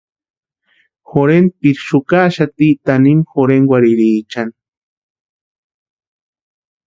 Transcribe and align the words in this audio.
Jorhenpiri 1.09 1.73
xukaaxati 1.81 2.69
tanimu 2.89 3.27
jorhenkwarhiriechani. 3.33 4.53